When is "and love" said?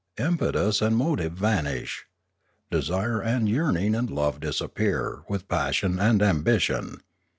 3.93-4.39